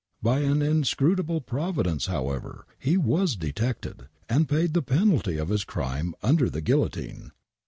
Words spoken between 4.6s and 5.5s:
the penalty of